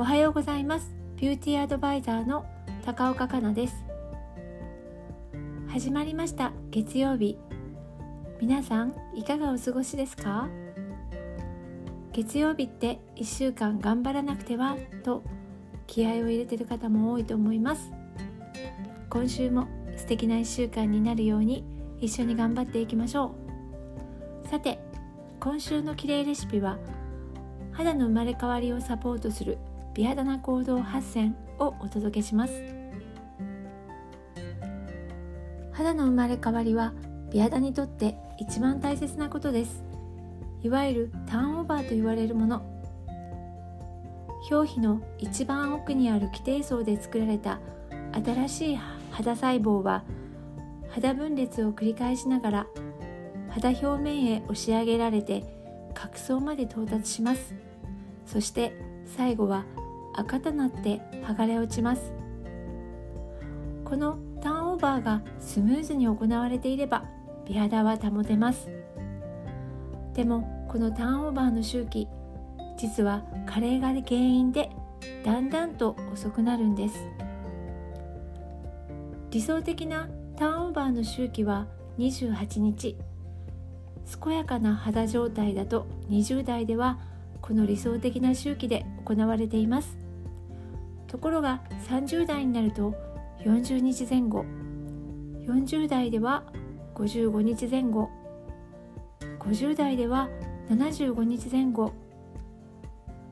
[0.00, 0.90] おはようございます。
[1.16, 2.46] ビューティーアドバイザーの
[2.86, 3.84] 高岡香奈です。
[5.68, 6.52] 始まりました。
[6.70, 7.36] 月曜日。
[8.40, 10.48] 皆さんいかがお過ごしですか？
[12.14, 14.78] 月曜日って1週間頑張らなくては？
[15.04, 15.22] と
[15.86, 17.92] 気合を入れてる方も多いと思います。
[19.10, 21.62] 今週も素敵な1週間になるように
[22.00, 23.34] 一緒に頑張っていきましょ
[24.46, 24.48] う。
[24.48, 24.78] さて
[25.40, 26.78] 今週のきれいレシピは
[27.72, 29.58] 肌の生まれ変わりをサポートする
[29.94, 32.52] 美肌な行動8選をお届けします。
[35.72, 36.92] 肌の生まれ変わりは
[37.32, 39.84] 美肌にとって一番大切なことです。
[40.62, 42.62] いわゆるターンオーバーと言われるもの。
[44.50, 47.60] 表皮の一番奥にある基底層で作られた
[48.12, 48.78] 新しい
[49.10, 50.02] 肌細胞は
[50.88, 52.66] 肌分裂を繰り返しながら
[53.48, 55.44] 肌表面へ押し上げられて
[55.94, 57.54] 角層まで到達します。
[58.26, 58.72] そして
[59.06, 59.64] 最後は
[60.20, 62.12] 赤となって剥がれ落ちます。
[63.84, 67.04] このターンオーバーがスムーズに行われていれば
[67.46, 68.68] 美肌は保てます。
[70.14, 72.06] でもこのターンオーバーの周期
[72.76, 74.70] 実は加齢が原因で
[75.24, 76.94] だんだんと遅くなるんです。
[79.30, 81.66] 理想的なターンオーバーの周期は
[81.98, 82.96] 28日。
[84.22, 86.98] 健やかな肌状態だと20代では
[87.40, 89.99] この理想的な周期で行われています。
[91.10, 92.94] ところが30代になると
[93.40, 94.44] 40日前後
[95.44, 96.44] 40代では
[96.94, 98.08] 55日前後
[99.40, 100.28] 50代では
[100.68, 101.92] 75日前後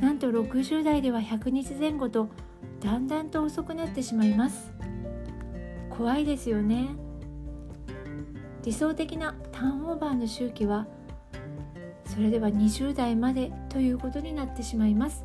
[0.00, 2.28] なんと60代では100日前後と
[2.80, 4.72] だんだんと遅くなってしまいます。
[5.90, 6.88] 怖いですよね。
[8.62, 10.86] 理想的なターンオーバーの周期は
[12.04, 15.24] それでは20代までということになってしまいます。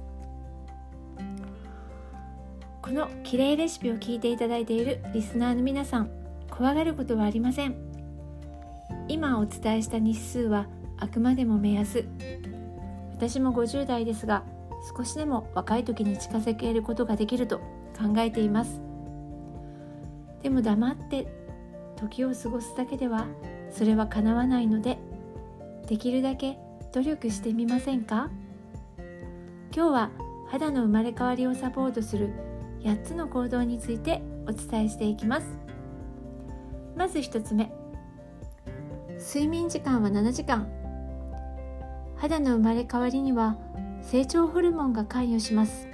[2.89, 6.09] このきれいレシピを聞いていただいているリスナーの皆さん
[6.50, 7.75] 怖がることはありません。
[9.07, 10.66] 今お伝えした日数は
[10.97, 12.03] あくまでも目安。
[13.11, 14.44] 私も50代ですが
[14.97, 17.59] 少しでも若い時に近づけることができると
[17.95, 18.81] 考えています。
[20.41, 21.28] でも黙って
[21.95, 23.28] 時を過ごすだけでは
[23.69, 24.97] それは叶わないので
[25.85, 26.57] できるだけ
[26.91, 28.31] 努力してみませんか？
[29.75, 30.09] 今日は
[30.47, 32.48] 肌の生まれ変わりをサポートする
[32.84, 35.47] 8つの行動についてお伝えしていきます。
[36.95, 37.72] まず1つ目。
[39.17, 40.67] 睡眠時間は7時間。
[42.16, 43.57] 肌の生まれ変わりには
[44.01, 45.88] 成長ホルモンが関与します。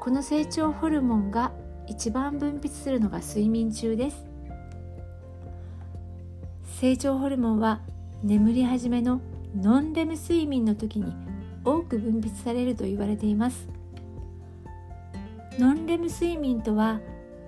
[0.00, 1.52] この成長ホルモンが
[1.86, 4.26] 一番分泌するのが睡眠中です。
[6.80, 7.80] 成長ホルモンは
[8.22, 9.20] 眠り始めの
[9.54, 11.12] ノンレム睡眠の時に
[11.64, 13.79] 多く分泌されると言われています。
[15.58, 17.00] ノンレム睡眠とは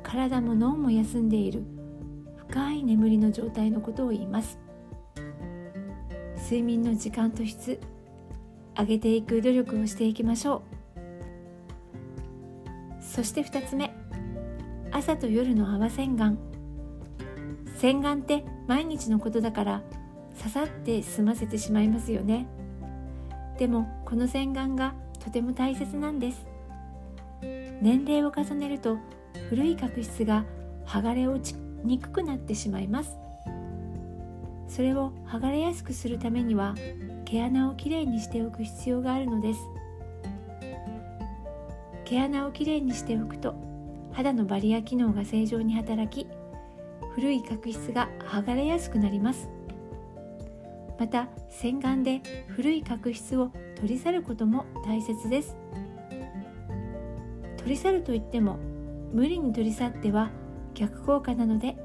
[0.03, 1.63] 体も脳も休んでいる。
[2.49, 4.59] 深い眠りの状態のことを言います。
[6.37, 7.81] 睡眠の時間と質
[8.79, 10.63] 上げていく努力をしていきましょう。
[13.01, 13.95] そして2つ目
[14.91, 16.37] 朝と夜の泡洗顔
[17.79, 19.83] 洗顔って毎日のことだから
[20.35, 22.47] ささって済ませてしまいますよね。
[23.59, 26.52] でもこの洗顔がとても大切なんです。
[27.81, 28.99] 年齢を重ねると
[29.49, 30.45] 古い角質が
[30.87, 33.17] 剥がれ落ちにくくなってしまいます。
[34.69, 36.75] それを剥がれやすくするためには
[37.25, 39.61] 毛穴をきれいにしておく必要があるのです。
[42.05, 43.55] 毛穴をきれいにしておくと
[44.13, 46.29] 肌のバリア機能が正常に働き
[47.15, 49.49] 古い角質が剥がれやすくなります。
[50.99, 55.57] また洗顔で古い角質を取り去ることも大切です。
[57.63, 58.59] 取り去るといっても
[59.13, 60.31] 無理に取り去っては
[60.75, 61.77] 逆効果なので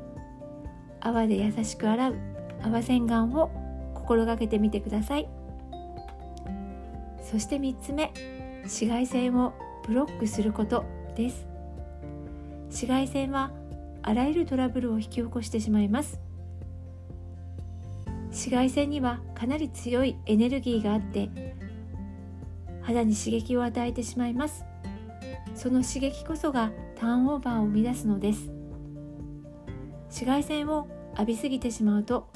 [1.02, 2.16] 泡で優しく洗う
[2.64, 3.52] 泡洗顔を
[3.94, 5.30] 心がけてみてください。
[7.22, 8.14] そして3つ目
[8.64, 9.54] 紫外線を
[9.86, 10.86] ブロックすること
[11.16, 11.46] です。
[12.68, 13.52] 紫外線は
[14.02, 16.20] あらゆるトラブルを引き起こしてしまいます。
[18.30, 21.30] 紫外線にはかなり強いエネルギーがあって
[22.82, 24.64] 肌に刺激を与えてしまいます。
[25.58, 28.52] その刺激こそがターンオーバーを生み出すのです。
[30.04, 32.30] 紫外線を浴びすぎてしまうと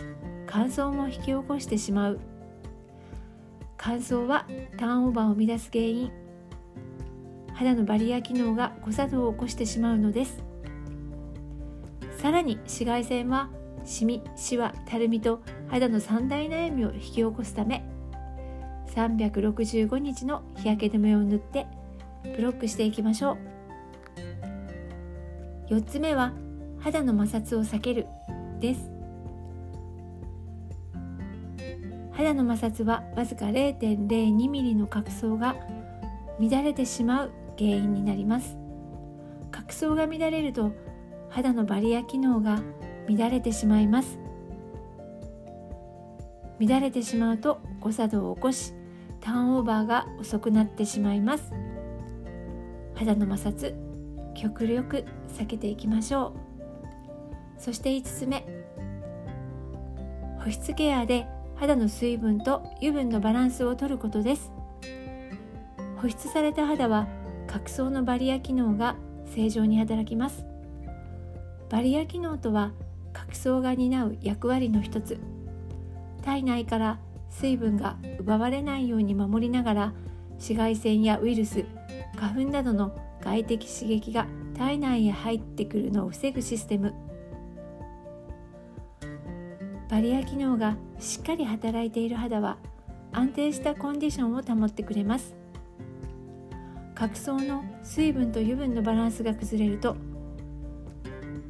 [0.48, 2.20] 乾燥も引き起こしてしまう。
[3.78, 6.12] 乾燥はターンオーバーを生み出す原因。
[7.54, 10.44] 肌のバリア機能が誤作動を起こしてしまうのです。
[12.18, 13.52] さらに紫外線は
[13.86, 17.84] シミ、シワ、たるみと肌の三大悩みを引き起こすため
[18.96, 21.68] 365日の日焼け止めを塗って
[22.24, 23.38] ブロックしていきましょ
[25.70, 25.74] う。
[25.74, 26.34] 4つ目は
[26.80, 28.08] 肌の摩擦を避ける
[28.60, 28.92] です。
[32.12, 35.56] 肌の摩擦はわずか 0.02mm の角層が
[36.40, 38.58] 乱れてしまう原因になります。
[39.50, 40.72] 角層が乱れると
[41.30, 42.62] 肌のバリア機能が
[43.08, 44.20] 乱れてしまいます。
[46.60, 48.74] 乱れてしまうと誤作動を起こし
[49.20, 51.54] ターンオーバーが遅くなってしまいます。
[53.01, 53.74] 肌の摩擦
[54.36, 56.36] 極力避けていきましょ
[57.57, 57.62] う。
[57.62, 58.45] そして5つ目
[60.44, 64.51] 保湿ケアで肌の水分と油分のバランスをとることです。
[65.98, 67.07] 保湿された肌は
[67.48, 68.95] 角層のバリア機能が
[69.25, 70.45] 正常に働きます。
[71.69, 72.71] バリア機能とは
[73.13, 75.19] 角層が担う役割の一つ。
[76.24, 77.00] 体内から
[77.31, 79.94] 水分が奪われないように守りながら
[80.33, 81.65] 紫外線やウイルス
[82.22, 86.94] 花粉などの外的刺激が体内へ入ってくるのを防ぐシステム。
[89.90, 92.60] バリア機能がしっかり働いている肌は
[93.12, 95.36] 安定したコンディションを保ってくれます。
[96.94, 99.96] 角層の水分と油分のバランスが崩れると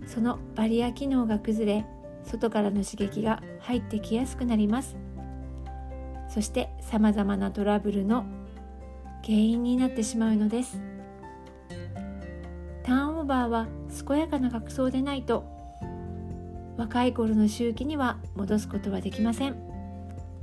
[0.08, 1.86] そのバリア機能が崩れ
[2.24, 4.96] 外からの刺激が入ってきやすくなります。
[6.30, 8.24] そしてさまざまなトラブルの
[9.24, 10.82] 原因になってしまうのです。
[12.84, 13.68] ターンオーバーは
[14.08, 15.46] 健やかな角層でないと
[16.78, 19.56] 若い頃の周期には戻すことはできません。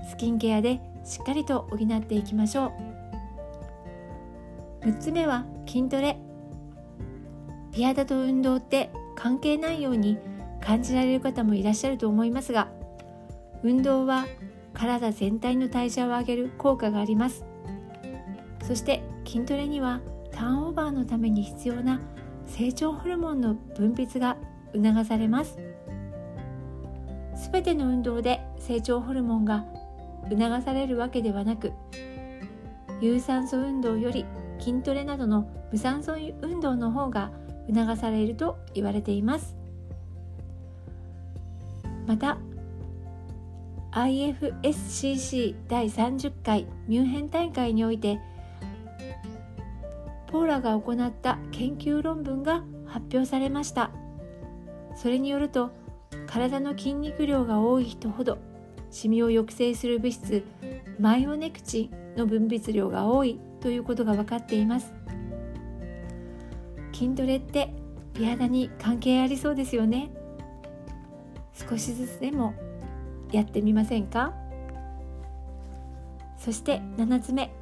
[0.09, 2.73] スキンケアでしっかりと補っていきましょ
[4.83, 4.87] う。
[4.87, 6.19] 6つ目は筋トレ。
[7.73, 10.19] 美肌と運動って関係ないように
[10.61, 12.69] 感じられる方もいらっしゃると思いますが
[13.63, 14.27] 運動は
[14.75, 17.48] 体全体の代謝を上げる効果があります。
[18.69, 22.03] そして筋トレにはターンオーバーのために必要な
[22.45, 24.37] 成長ホルモンの分泌が
[24.75, 25.59] 促されます。
[27.51, 29.65] 全ての運動で成長ホルモンが
[30.29, 31.73] 促されるわけではなく
[33.01, 34.27] 有酸素運動より
[34.59, 37.31] 筋トレなどの無酸素運動の方が
[37.73, 39.57] 促されると言われています。
[42.07, 42.37] また
[43.93, 48.21] IFSCC 第30回ミュンヘン大会において
[50.31, 53.91] ポーラが行った研究論文が発表されました。
[54.95, 55.71] それによると
[56.27, 58.39] 体の筋肉量が多い人ほど
[58.91, 60.45] シミを抑制する物質
[60.99, 64.93] マイオネクチンの分泌量が多いということが分かっています。
[66.93, 67.73] 筋トレって
[68.15, 70.11] 美肌に関係ありそうですよね。
[71.55, 72.55] 少しずつでも
[73.31, 74.35] やってみませんか？
[76.37, 77.53] そして7つ目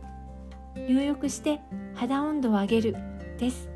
[0.89, 1.61] 入浴して
[1.97, 2.97] 肌温度を上げる
[3.39, 3.71] です。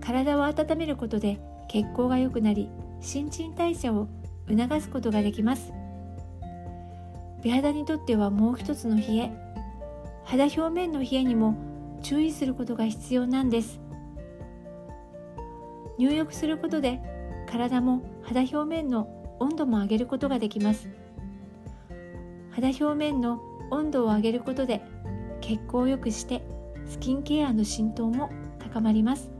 [0.00, 2.68] 体を温めることで血行が良くなり
[3.00, 4.08] 新陳代謝を
[4.48, 5.72] 促すことができます。
[7.42, 9.30] 美肌にとってはもう一つの冷え
[10.24, 11.56] 肌表面の冷えにも
[12.02, 13.80] 注意することが必要なんです。
[15.98, 17.00] 入浴することで
[17.48, 20.88] 体も肌表面の温度も上げることができます。
[22.50, 23.40] 肌表面の
[23.70, 24.82] 温度を上げることで
[25.40, 26.42] 血行を良くして
[26.88, 29.30] スキンケアの浸透も高まります。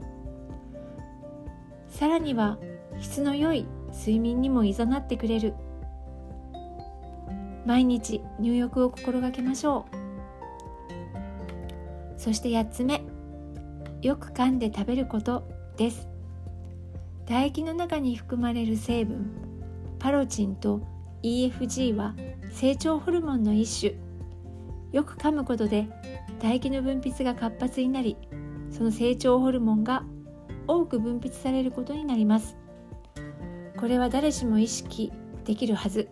[1.87, 2.57] さらには
[2.99, 5.55] 質の良い睡眠にもいざなってくれる。
[7.65, 9.95] 毎日入浴を心がけましょう。
[12.17, 13.01] そして8つ目
[14.01, 15.43] よく噛んで食べること
[15.75, 16.07] です。
[17.25, 19.31] 唾液の中に含まれる成分
[19.99, 20.81] パロチンと
[21.23, 22.15] EFG は
[22.51, 23.93] 成長ホルモンの一種。
[24.91, 25.87] よく噛むことで
[26.39, 28.17] 唾液の分泌が活発になり
[28.71, 30.03] その成長ホルモンが
[30.67, 32.57] 多く分泌されることになります。
[33.77, 35.11] これは誰しも意識
[35.45, 36.09] できるはず。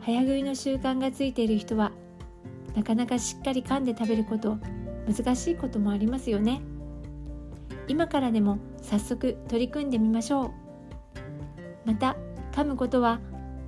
[0.00, 1.92] 早食いの習慣がついている人は
[2.74, 4.56] なかなかしっかり噛んで食べること
[5.06, 6.62] 難しいこともありますよね。
[7.88, 10.50] 今からでも早速取り組んでみましょう。
[11.84, 12.16] また
[12.52, 13.20] 噛むことは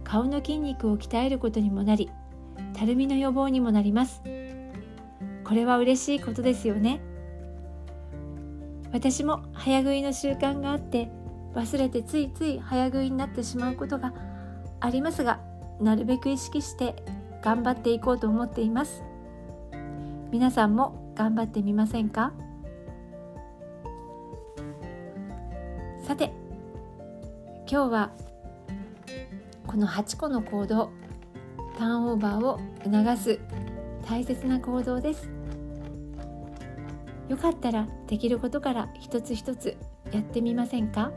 [0.04, 2.10] 顔の筋肉を鍛えることにもなり
[2.74, 4.22] たるみの予防にもなります。
[5.52, 7.02] これは嬉しいことですよね。
[8.90, 11.10] 私も早食いの習慣があって
[11.54, 14.14] 忘れてついつい早食いになってしまうことが
[14.80, 15.40] ありますが
[15.78, 16.96] なるべく意識して
[17.42, 19.02] 頑張っていこうと思っています。
[20.30, 22.32] 皆さんも頑張ってみませんか？
[26.02, 26.32] さて
[27.70, 28.10] 今日は
[29.66, 30.88] この8個の行動
[31.76, 33.38] ターンオーバーを促す
[34.08, 35.41] 大切な行動です。
[37.28, 39.76] よかったらできることから一つ一つ
[40.12, 41.12] やってみませんか？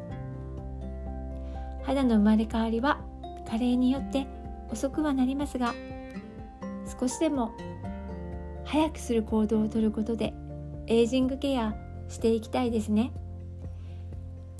[1.83, 3.01] 肌の生まれ変わりは
[3.47, 4.27] 加齢によって
[4.71, 5.73] 遅くはなりますが
[6.99, 7.51] 少しでも
[8.63, 10.33] 早くする行動をとることで
[10.87, 11.75] エイジングケア
[12.07, 13.11] していきたいですね。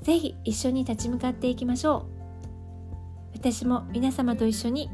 [0.02, 2.06] ぜひ一緒に立ち向かっていきましょ
[3.34, 3.38] う。
[3.38, 4.90] 私も皆様と一緒に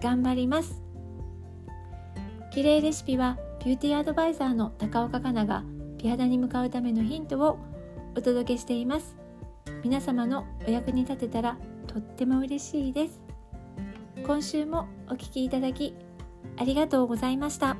[0.00, 0.82] 頑張ります。
[2.52, 5.64] 綺麗レシピはビューティーアドバイザーの高岡香奈が
[6.06, 7.58] 美肌に向かうためのヒントを
[8.14, 9.16] お届けしています
[9.82, 11.58] 皆様のお役に立てたら
[11.88, 13.20] とっても嬉しいです
[14.24, 15.96] 今週もお聴きいただき
[16.58, 17.76] ありがとうございました。